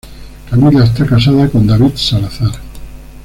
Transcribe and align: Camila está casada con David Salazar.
Camila 0.49 0.83
está 0.83 1.05
casada 1.05 1.47
con 1.47 1.67
David 1.67 1.95
Salazar. 1.95 2.59